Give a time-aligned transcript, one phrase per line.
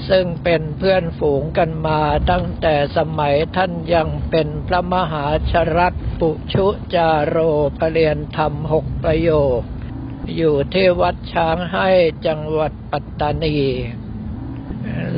[0.09, 2.01] ซึ่งเป็นเพื่อนฝูงกันมา
[2.31, 7.37] ตั้งแต่สมัยท่านยังเป็นพระมหาชรัตปุชุจาโร
[7.79, 9.61] ปเรียนธรรมหกประโยค
[10.35, 11.89] อยู่ที่วัดช้างให้
[12.27, 13.57] จังหวัดปัตตานี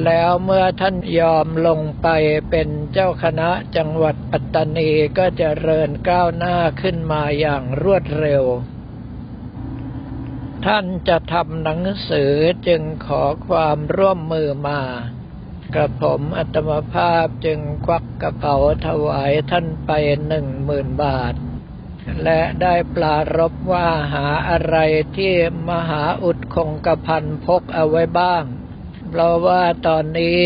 [0.06, 2.08] แล้วเมื่อท่านยอมลงไป
[2.50, 8.44] เป็นเจ้าคณะจังหวัดปัตตานีก็จะเริญก้าวหน้าขึ้นมาอย่างรวดเร็ว
[10.66, 12.34] ท่านจะทำหนังสือ
[12.68, 14.82] จึงขอความร่วมมือมา
[15.76, 19.92] กระผมอัตมภาพจึงควักกระเป๋าถวายท่านไป
[20.28, 21.34] หนึ่งหมื่นบาท
[22.24, 24.78] และได้ปลารบว่าหาอะไร
[25.18, 25.34] ที่
[25.70, 28.44] มหาอุดคงกระพันพกเอาไว้บ้าง
[29.10, 30.42] เพราะว่าตอนนี้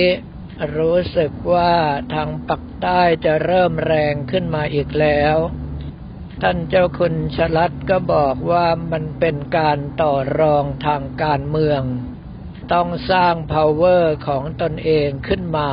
[0.78, 1.74] รู้สึกว่า
[2.14, 5.36] ทางปักใต้จะเริ่มแรงขึ้นมาอีกแล้ว
[6.42, 11.82] ท่านเจ้าคุณชลัดก็บอกว่ามันเป็นการต่อรองทางการเมือง
[12.74, 15.72] ต้องสร้าง power ของตนเองขึ้นมา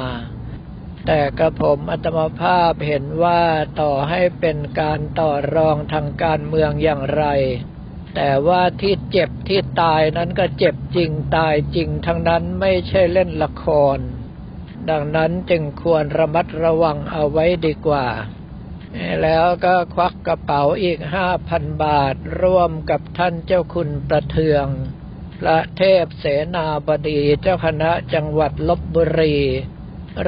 [1.06, 3.42] แต่กระผมอัตมภาพเห็นว่า
[3.80, 7.24] ต่อให้เป็นการต่อรองทางการเมืองอย่างไร
[8.14, 13.64] แต่ว่าที่เจ็บที่ตายนั้นก็เจ็บจริงตายจริงทั้งนั้นไม่ใช่เล่นละค
[13.96, 13.98] ร
[14.90, 18.06] ดังนั้นจึงควรระมัดระวังเอาไว้ดีกว่า
[19.22, 24.66] แล้วก็ควักกระเป๋าอีกห้าพันบาทร่วมกับท่านเจ้าคุณประเทือง
[25.40, 29.36] พระเทพเสนาบดีเจ้าคณะจังหวัดลบบุรี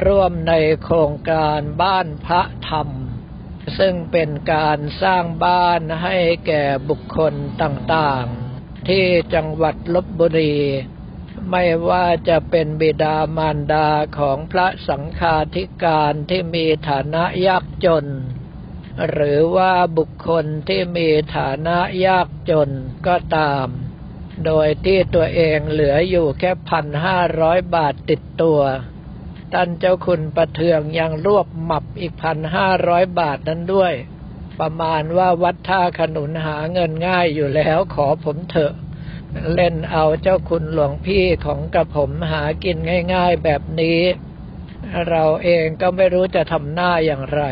[0.05, 2.89] ร่วมในโครงการบ้านพระธรรม
[3.77, 10.57] ซึ่งเป็นการสร้างบ้านให้แก่บุคคลต่างๆ ที่จังหวัดลบบุรี
[11.51, 18.05] ไม่ว่าจะเป็นบิดามารดาของพระสังฆาธิการที่มีฐานะยากจน
[19.09, 22.69] หรือว่าบุคคลที่มีฐานะยากจน
[23.07, 23.67] ก็ตาม
[24.45, 33.93] โดยที่ตัวเองเหลืออยู่แค่พันห้าร้อยบาทติดตัวานเจ้าคุณประเทืองยังรวบหมับอีกพันห้าร้อยบาทนั้นด้วย
[34.59, 38.73] ประมาณว่าวัดท่าขนุนหาเงินง่ายอยู่แล้วขอผมเถอะ
[39.53, 42.77] เล่นเอาเจ้าคุณหลวงพี่ของกระผมหากิน
[43.13, 43.99] ง่าย ๆแบบนี้
[45.09, 47.43] เราเองก็ไม่รู้จะทำหน้าอย่างไร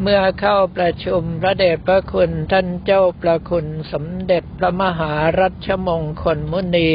[0.00, 6.92] เมื่อเข้าประชุมพระเดชพระคุณท่านเจ้าประคุณสมเด็จพระมหารัชมงคลมุนี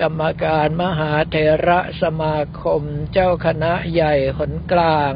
[0.00, 1.36] กรรมการมหาเถ
[1.68, 5.12] ระสมาคมเจ้าคณะใหญ่หนกลาง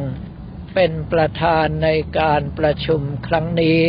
[0.74, 3.84] เป็นประธานในการประชุมครั้งนี้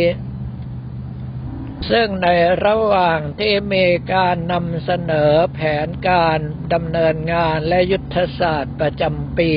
[1.90, 2.28] ซึ่งใน
[2.64, 6.38] ระหว่างที่มีการนำเสนอแผนการ
[6.72, 9.52] ดำเนินงานและยุทธศาสตร์ประจำปี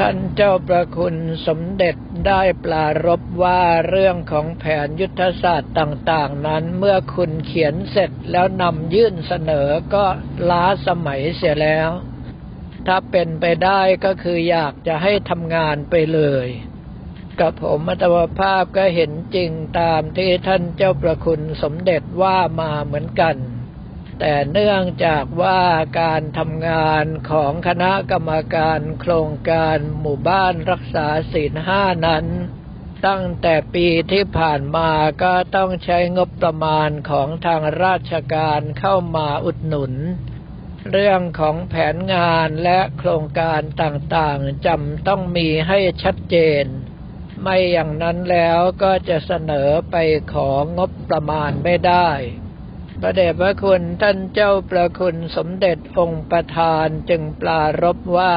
[0.00, 1.16] ท่านเจ้าประคุณ
[1.46, 1.96] สมเด็จ
[2.26, 10.04] ได้ปลารบว่าเรื่องของแผนยุทธศาสตร์ต่างๆ นั้นเมื่อคุณเขียนเสร็จแล้วนำยื่นเสนอก็
[10.50, 11.90] ล้าสมัยเสียแล้ว
[12.86, 16.46] ถ้าเป็นไปได้ก็คืออยากจะให้ทำงานไปเลย
[17.40, 19.50] กับผมอัตวภาพก็เห็นจริง
[19.80, 23.36] ตามที่ท่านเจ้าประคุณสมเด็จว่ามาเหมือนกัน
[24.20, 25.62] แต่เนื่องจากว่า
[26.00, 32.26] การทำงานของคณะกรรมการโครงการหมู่บ้านรักษาศีลห้านั้น
[33.06, 34.90] ตั้งแต่ปีที่ผ่านมา
[35.22, 39.94] ก็ต้องใช้งบประมาณของทางราชการเข้ามาอุดหนุน
[40.92, 46.64] เรื่องของแผนงานและโครงการต่างๆจำต้องมีให้ชัดเจน
[47.42, 49.96] ไม่อย่างนั้นแล้วก็จะเสนอไป
[50.34, 52.10] ของงบประมาณไม่ได้
[53.02, 58.36] พระเดชพระคุณท่านเจ้าประคุณสมเด็จองค์ประธานจึงปลารบว่า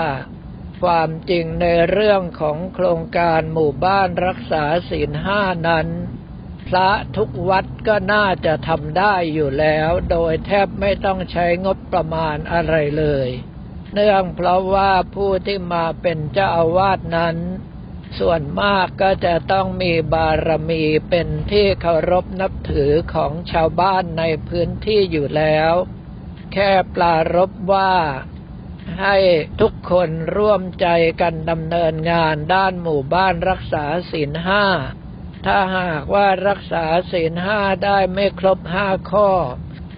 [0.82, 5.88] ความจริงในเรื่องของโครงการหมู่บ้านรักษาศีลห้านั้น
[6.68, 13.30] พระทุกวัดก็น่าจะทำได้อยู่แล้ว โดยแทบไม่ต้องใช้งบประมาณอะไรเลย
[13.94, 17.36] เนื่องเพราะว่าผู้ที่มาเป็นเจ้าอาวาสนั้น
[18.18, 25.74] ส่วนมากก็จะต้องมีบารมีเป็นที่เคารพนับถือของชาวบ้านในพื้นที่อยู่แล้ว
[26.54, 27.94] แค่ปลารบว่า
[29.02, 29.18] ให้
[29.60, 30.88] ทุกคนร่วมใจ
[31.22, 34.66] กันดำเนินงานด้านหมู่บ้านรักษาศีลห้า
[35.46, 39.30] ถ้าหากว่ารักษาศีลห้าได้ไม่ครบห้าข้อ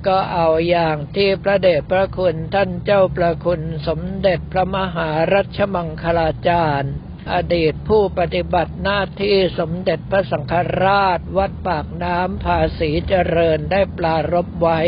[0.07, 6.93] ก็เอาอย่างที่พระเดชพระคุณท่านเจ้าประคุณสมเด็จพระมหารัชมังคลาจารย์
[7.33, 10.53] อดีตผู้ปฏิบัติหน้าที่สมเด็จพระสังฆ
[10.83, 14.79] ราชวัดปากน้ำภาษีเจริญได้ปลารบไว้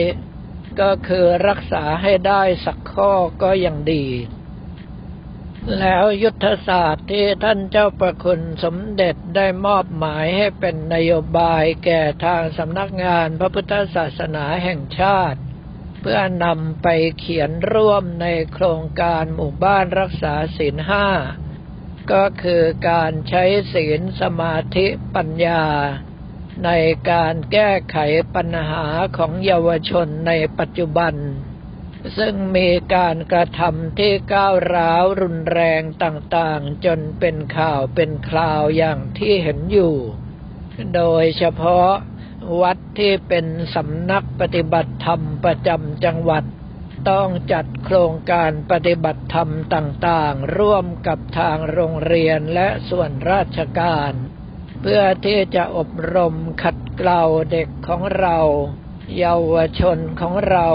[0.82, 4.06] ก็คือรักษาให้ได้สักข้อก็ยังดี
[5.80, 15.40] แล้วยุทธศาสตร์ที่ท่านเจ้าประคุณสมเด็จได้มอบหมายให้เป็นนโยบายแก่ทางสำนักงานพระพุทธศาสนาแห่งชาติ
[16.02, 16.88] เพื่อนำไป
[17.20, 21.08] เขียนร่วมในโครงการหมู่บ้านรักษาศีลห้า
[22.12, 25.64] ก็คือการใช้ศีลสมาธิปัญญา
[26.66, 26.70] ใน
[27.12, 27.98] การแก้ไข
[28.36, 28.86] ปัญหา
[29.18, 31.14] ของเยาวชนในปัจจุบัน
[32.18, 39.96] ซึ่งมีการกระทำที่ก้าวร้าวรุนแรงต่างๆ จนเป็นข่าวเป็นคราวอย่างที่เห็นอยู่
[40.96, 41.90] โดยเฉพาะ
[42.62, 43.46] วัดที่เป็น
[43.76, 46.44] สำนักปฏิบัติธรรมประจำจังหวัด
[47.10, 54.14] ต้องจัดโครงการปฏิบัติธรรมต่างๆ ร่วมกับทางโรงเรียนและส่วนราชการ
[54.82, 58.40] เพื่อที่จะอบรมขัดเกลาเด็กของเรา
[59.18, 60.70] เยาวชนของเรา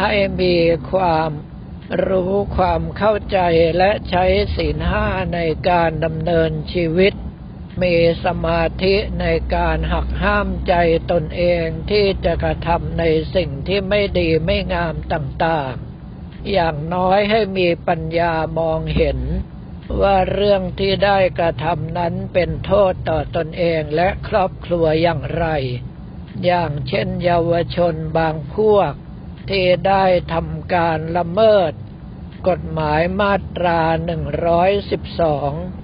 [0.00, 0.56] ให้มี
[0.90, 1.30] ความ
[2.06, 3.38] รู้ความเข้าใจ
[3.78, 4.24] และใช้
[4.56, 5.40] ศีลห้าใน
[5.70, 7.12] การดำเนินชีวิต
[7.82, 7.94] มี
[8.24, 10.74] สมาธิในการหักห้ามใจ
[11.10, 19.20] ตนเองที่จะกระทำในสิ่งที่ไม่ดีไม่งามต่างๆ อย่างน้อยให้มีปัญญามองเห็น
[20.00, 25.46] ว่าเรื่องที่ได้กระทำนั้นเป็นโทษต่อตนเองและครอบครัวอย่างไร
[26.44, 28.92] อย่างเช่นเยาวชนบางพวก
[29.50, 31.72] ที่ได้ทำการละเมิด
[32.48, 33.80] กฎหมายมาตรา
[34.62, 35.81] 112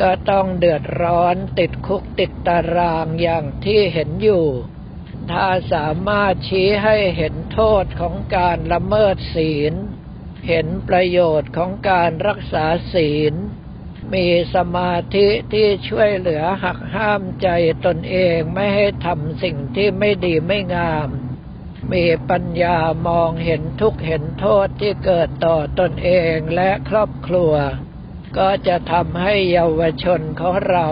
[0.00, 4.46] ก็ต้องเดือดร้อนติดคุกติดตารางอย่างที่เห็นอยู่
[5.30, 9.74] ถ้าสามารถชี้ให้เห็นโทษของการละเมิดศีล
[10.48, 12.64] เห็นประโยชน์ของการรักษา
[12.94, 13.34] ศีล
[14.14, 17.48] มีสมาธิที่ช่วยเหลือหักห้ามใจ
[17.86, 21.08] ตนเองไม่ให้ทำสิ่งที่ไม่ดีไม่งาม
[21.92, 27.52] มีปัญญามองเห็นทุกเห็นโทษที่เกิดต่อตนเองและครอบครัว
[28.36, 30.88] ก็จะทำให้เยาวชนของเรา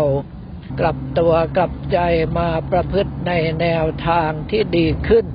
[0.81, 1.99] กลับตัวกลับใจ
[2.39, 5.27] มาประพฤติในแนวทางที่ดีขึ้น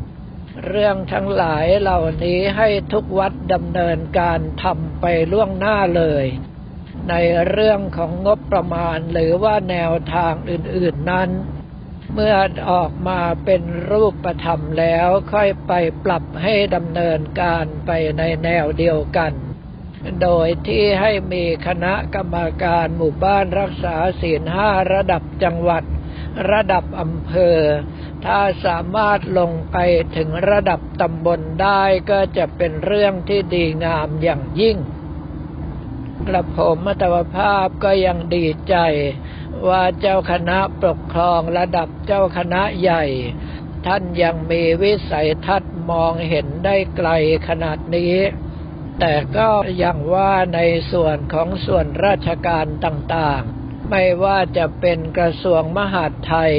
[0.67, 6.25] เรื่องทั้งหลายเหล่านี้ให้ทุกวัดดำเนินการทำไปล่วงหน้าเลย
[7.09, 7.15] ใน
[7.49, 11.29] เรื่องของงบประมาณหรือว่าแนวทางอื่นๆนั้น
[12.13, 12.35] เมื่อ
[12.71, 13.61] ออกมาเป็น
[13.91, 15.73] รูปธรรมแล้วค่อยไป
[16.05, 19.33] ปรับให้ดำเนินการไปในแนวเดียวกัน
[20.21, 25.83] โดยที่ให้มีคณะกรรมการหมู่บ้านรักษาศีลห้าระดับจังหวัด
[26.51, 27.57] ระดับอำเภอ
[28.25, 29.77] ถ้าสามารถลงไป
[30.15, 34.77] ถึงระดับตำบลได้ก็จะเป็นเรื่องที่ดีงามอย่างยิ่ง
[36.27, 38.75] กระผมมัตวภาพก็ยังดีใจ
[39.67, 43.03] ว่าเจ้าคณะปกครองระดับเจ้าคณะใหญ่
[43.85, 47.09] ท่านยังมีวิสัยทัศน์มองเห็นได้ไกล
[47.47, 48.13] ขนาดนี้
[49.03, 49.49] แต่ก็
[49.83, 50.59] ยังว่าใน
[50.91, 56.53] ส่วนของส่วนราชการต่างๆ ไม่ว่าจะเป็นกระทรวงมหาดไทย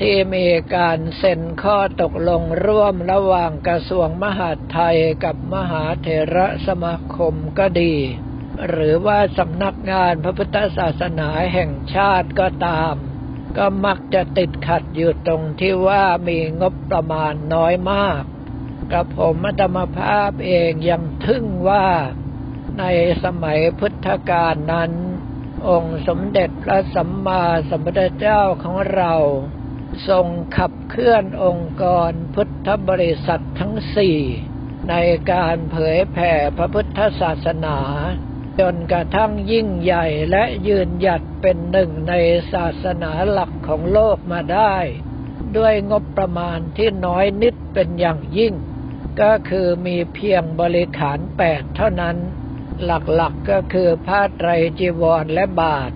[0.00, 7.94] ที่มีการเซ็นข้อตกลงร่วมระหว่างกระทรวงมหาดไทยกับมหาเถระสมาคมก็ดี
[8.68, 12.94] หรือว่าสำนักงานพระพุทธศาสนาแห่งชาติก็ตาม
[13.56, 18.22] ก็มักจะติดขัดอยู่ตรงที่ว่ามีงบประมาณน้อยมาก
[18.92, 21.86] กับผมธรรมภาพเองยังทึ่งว่า
[22.78, 22.84] ใน
[23.24, 24.92] สมัยพุทธกาลนั้น
[25.68, 29.14] องค์สมเด็จพระสัมมาสัมพุทธเจ้าของเรา
[30.08, 30.26] ทรง
[30.56, 34.18] ขับเคลื่อนองค์กรพุทธบริษัททั้งสี่
[34.88, 34.94] ใน
[35.32, 37.78] การเผยแผ่พระพุทธศาสนา
[38.60, 42.14] จนกระทั่งยิ่งใหญ่และยืนหยัดเป็นหนึ่งใน
[42.52, 44.76] ศาสนาหลักของโลกมาได้
[45.56, 48.54] ด้วยงบประมาณที่น้อยนิดเป็นอย่างยิ่ง
[49.20, 52.16] ก็คือมีเพียงบริขารแปดเท่านั้น
[52.84, 55.90] หลักๆกก็คือผ้าไตรจีวรและบาท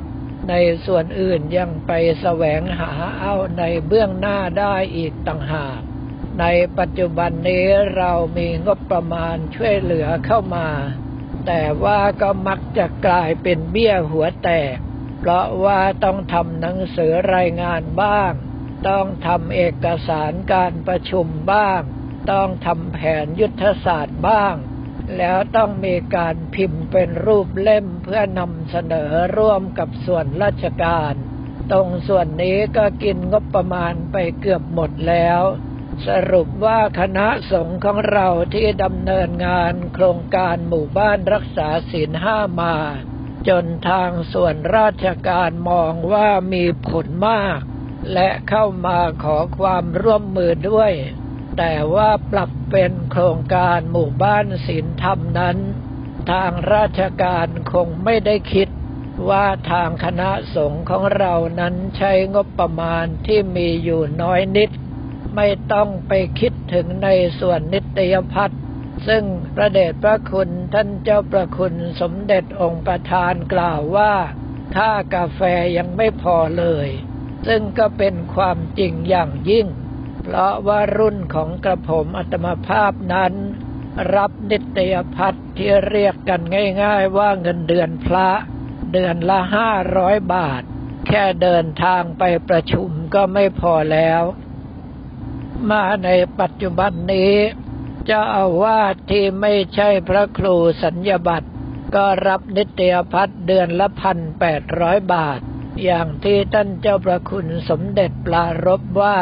[0.49, 0.55] ใน
[0.87, 5.81] ส่วนอื่นยังไปแสวงหาเอาในเบื้องหน้าได้อีกต่างหาก
[6.41, 6.45] ใน
[6.79, 7.65] ปัจจุบันนี้
[7.97, 10.69] เรามีงบประมาณช่วยเหลือเข้ามา
[11.47, 14.77] แต่ว่าก็มักจะกลายเป็นเบี้ยหัวแตก
[15.19, 18.33] เพราะว่าต้องทำหนังสือรายงานบ้าง
[18.89, 21.81] ต้องทำเอกสารการประชุมบ้าง
[22.31, 24.55] ต้องทำแผนยุทธศาสตร์บ้าง
[25.17, 31.15] แล้วต้องมีการพิมพ์เป็นรูปเล่มเพื่อนำเสนอร่วมกับส่วนราชการ
[31.73, 35.43] ตรงส่วนนี้ก็กินงบประมาณไปเกือบหมดแล้ว
[36.07, 42.77] สรุปว่าคณะสงฆ์ของเราที่ดำเนินงานโครงการหมู่บ้านรักษาศีลห้ามา
[43.49, 47.61] จนทางส่วนราชการมองว่ามีผลมาก
[48.13, 50.93] และเข้ามาขอความร่วมมือด้วย
[51.63, 55.57] แต่ว่าปรับเป็นโครงการหมู่บ้านศีลธรรมนั้น
[56.31, 58.69] ทางราชการคงไม่ได้คิด
[59.31, 64.71] ว่าทางคณะสงฆ์ของเรานั้นใช้งบประมาณที่มีอยู่น้อยนิด
[65.37, 67.09] ไม่ต้องไปคิดถึงใน
[67.41, 68.61] ส่วนนิตยพัฒน์
[69.09, 69.23] ซึ่ง
[69.55, 74.15] พระเดชพระคุณท่านเจ้าประคุณสมเด็จองค์ประธานกล่าวว่า
[74.77, 75.41] ค่ากาแฟ
[75.77, 76.89] ยังไม่พอเลย
[77.47, 79.69] ซึ่งก็เป็นความจริงอย่างยิ่ง
[80.35, 83.33] ราะว่ารุ่นของกระผมอัตมภาพนั้น
[84.15, 86.41] รับนิตยพัฒน์ที่เรียกกัน
[86.83, 88.29] ง่ายๆว่าเงินเดือนพระ
[88.93, 90.63] เดือนละห้าร้อยบาท
[91.07, 94.23] แค่เดินทางไปประชุมก็ไม่พอแล้ว
[95.71, 96.11] มาใน
[96.41, 97.35] ปัจจุบันนี้
[98.07, 101.51] เจ้าอาวาสที่ไม่ใช่พระครูสัญญาบัตร
[101.95, 105.41] ก็รับนิตยพัฒน์เดือนละพันแปดร้อยบาท
[105.85, 109.19] อย่างที่ท่านเจ้าประคุณสมเด็จปลารบว่า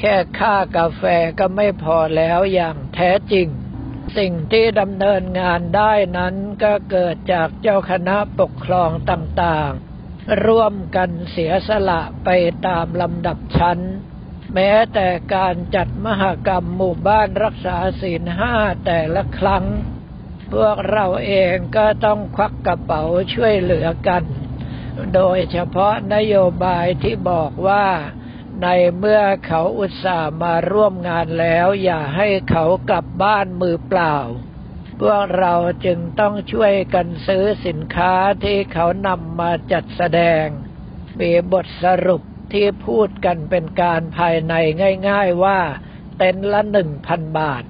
[0.00, 1.02] แค่ค่ากาแฟ
[1.38, 3.48] ก็ไม่พอแล้วอย่างแท้จริง
[4.18, 12.28] สิ่งที่ดำเนินงานได้นั้นก็เกิดจากเจ้าคณะปกครองต่างๆ ร่วมกันเสียสละไป
[12.66, 13.78] ตามลำดับชั้น
[14.54, 18.54] แม้แต่การจัดมหกรรมหมู่บ้านรักษาศีลห้า
[18.86, 19.64] แต่ละครั้ง
[20.52, 23.02] พวกเราเองก็ต้องควักกระเป๋า
[23.34, 24.24] ช่วยเหลือกัน
[25.14, 27.86] โดยเฉพาะนโยบายที่บอกว่า
[28.62, 28.66] ใน
[28.98, 34.16] เมื่อเขาอุตส่าห์มาร่วมงานแล้ว อย่าให้เขากลับบ้านมือเปล่า
[35.00, 38.14] พวกเราจึงต้องช่วยกันซื้อสินค้า
[38.44, 40.46] ที่เขานำมาจัดแสดง
[41.20, 44.54] มีบทสรุปที่พูดกันเป็นการภายใน
[45.08, 45.60] ง่ายๆว่า
[46.16, 47.64] เต็นท์ละหนึ่งพันบาท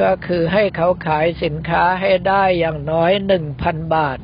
[0.00, 4.18] ก็คือให้เขาขายสินค้าให้ได้อย่างน้อยหนึ่งพันบาท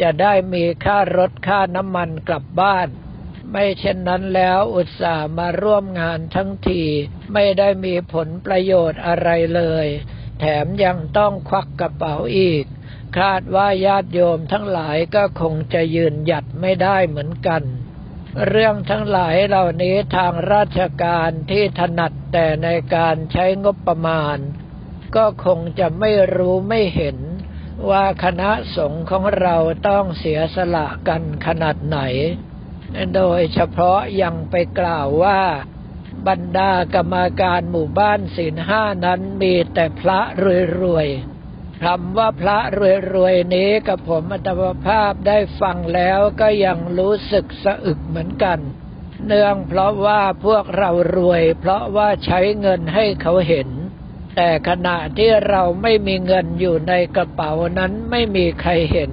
[0.00, 2.88] จะได้มีค่ารถค่าน้ำมันกลับบ้าน
[3.56, 6.82] ไม่เช่นนั้นแล้วอุตส่าห์มาร่วมงานทั้งที
[7.32, 9.86] ไม่ได้มีผลประโยชน์อะไรเลย
[10.40, 12.64] แถมยังต้องควักกระเป๋าอีก
[13.18, 17.62] คาดว่าญาติโยมทั้งหลายก็คงจะยืนหยัดไม่ได้เหมือนกัน
[18.46, 24.38] เรื่องทั้งหลายเหล่านี้ทางราชการที่ถนัดแต่ในการใช้งบประมาณ
[25.16, 27.18] ก็คงจะไม่รู้ไม่เห็น
[27.90, 29.56] ว่าคณะสงฆ์ของเรา
[29.88, 32.00] ต้องเสียสละกันขนาดไหน
[33.14, 35.40] โดยเฉพาะยังไปกล่าวว่า
[36.28, 40.20] บรรดากรรมาการหมู่บ้านศีลห้านั้นมีแต่พระ
[40.82, 42.58] รวยๆคำว่าพระ
[43.14, 48.58] รวยๆนี้กับผมอัตมภาพได้ฟังแล้วก็ยังรู้สึกสะอึกเหมือนกัน
[49.26, 53.68] เนื่องเพราะว่าพวกเรารวย เพราะว่าใช้เงินให้เขาเห็น
[54.36, 59.12] แต่ขณะที่เราไม่มีเงินอยู่ในกระเป๋านั้นไม่มีใครเห็น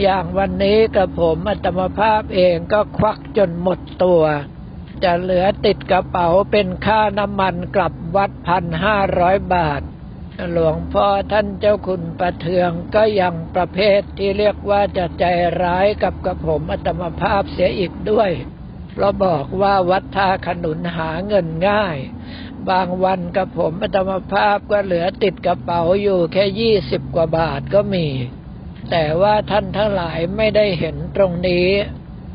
[0.00, 4.22] อย่างวันนี้กับผมอัตมภาพเองก็ควักจนหมดตัว
[5.04, 9.82] จะเหลือติดกระเป๋าเป็นค่าน้ำมันกลับวัดพันห้าร้อยบาท
[10.52, 15.24] หลวงพ่อท่านเจ้าคุณประเทืองก็ยังประเภทที่เรียกว่าจะใจ
[15.62, 18.30] ร้ายกับกระผมอัตมภาพเสียอีกด้วย
[18.92, 21.96] เพราะบอกว่าวัดท่าขนุนหาเงินง่าย
[22.68, 28.06] บางวันกับผมอัตมภาพก็เหลือติดกระเป๋าอยู่แค่ยี่สิบกว่าบาทก็มี
[28.90, 31.68] แต่ว่าท่านทั้งหลายไม่ได้เห็นตรงนี้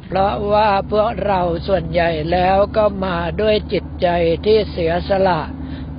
[0.05, 4.07] เพราะว่าพวกเราส่วนใหญ่แล้วก็มาด้วยจิตใจ
[4.45, 5.41] ที่เสียสละ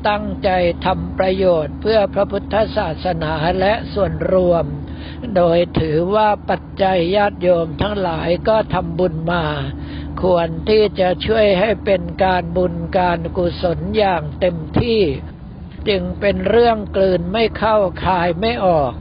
[0.09, 0.51] ตั้งใจ
[0.85, 4.65] ทำประโยชน์เพื่อพระพุทธศาสนาและส่วนรวม
[5.37, 9.45] โดยถือว่าปัจจัยญาติโยมทั้งหลายก็ทำบุญมา
[10.23, 15.01] ควรที่จะช่วยให้เป็นการบุญการกุศลอย่างเต็มที่
[15.89, 18.93] จึงเป็นเรื่องกลืนไม่เข้าคายไม่ออก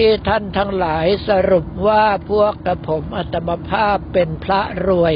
[0.00, 5.14] ที่ท่านทั้งหลายสรุปว่าพวกกระผมอัตมภาพเป็นพระรวย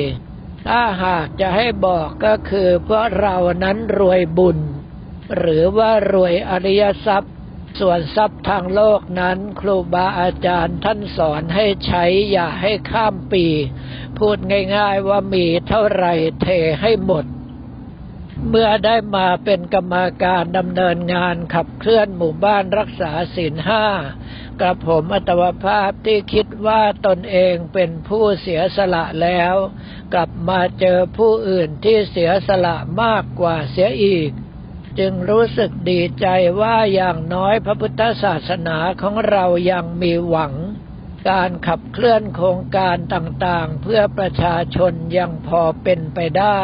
[0.68, 4.58] ถ้าหากจะให้บอกก็คือพราะเรานั้นรวยบุญ
[5.36, 7.34] หรือว่ารวยอริยทรัพย์
[7.80, 13.46] ส่วนทรัพย์ทางโลกนั้นครูบาอาจารย์ท่านสอนให้ใช้อย่าให้ข้ามปี
[14.18, 14.38] พูด
[14.76, 16.48] ง่ายๆว่ามีเท่าไหร่เท
[16.82, 17.24] ให้หมด
[18.48, 23.86] เมื่อได้มาเป็นกรรมาการดำเนินงานขับเคลื่อนหมู่บ้านรักษาศีลห้า
[24.60, 29.54] กระผมอัตวภาพที่คิดว่าตนเองเป็นผู้เสียสละแล้ว
[30.14, 34.30] กลับมาเจอผู้อื่นที่เสียสละมากกว่าเสียอีก
[34.98, 36.26] จึงรู้สึกดีใจ
[36.60, 40.54] ว่าอย่างน้อยพระพุทธศาสนาของเรายังมีหวัง
[41.30, 46.60] การขับเคลื่อนโครงการต่างๆ เพื่อประชาชนยังพอเป็นไปได้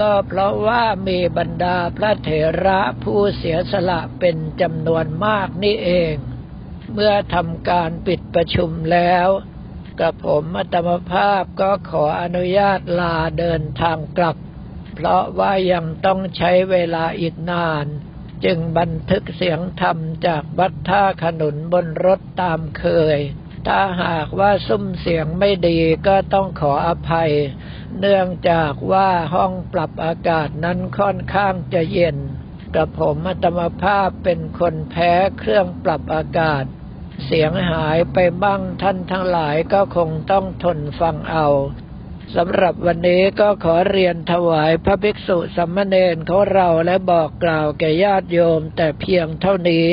[0.00, 2.30] ก็เพราะว่ามีบรรดาพระเถ
[2.66, 6.14] ระผู้เสียสละเป็นจำนวนมากนี่เอง
[6.92, 9.28] เมื่อทำการปิดประชุมแล้ว
[10.00, 14.36] กับผมอัตมภาพก็ขออนุญาตลาเดินทางกลับ
[14.94, 17.86] เพราะว่ายังต้องใช้เวลาอีกนาน
[18.44, 22.84] จึงบันทึกเสียงธรรมจากวัดท่าขนุนบนรถตามเค
[23.16, 23.18] ย
[23.66, 27.32] ถ้าหากว่าซุ้มเสียงไม่ดีก็ต้องขออภัย
[28.00, 32.16] เนื่องจากว่าห้องปรับอากาศนั้นค่อนข้างจะเย็น
[32.76, 36.64] กับผมอัตมภาพเป็นคนแพ้เครื่องปรับอากาศ
[37.26, 41.48] เสียงหายไปบ้างท่านทั้งหลายก็คงต้องทนฟังเอา
[42.36, 49.88] สำหรับวันนี้ก็ขอเรียนถวายพระภิกษุสัมมเนนของเราและบอกกล่าวแก่ญาติโยมแต่เพียงเท่านี้